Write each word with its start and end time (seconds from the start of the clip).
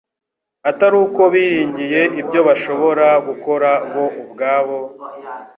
atari 0.69 0.95
uko 1.05 1.21
biringiye 1.33 2.01
ibyo 2.21 2.39
bashobora 2.47 3.07
gukora 3.27 3.69
bo 3.91 4.05
ubwabo, 4.23 4.77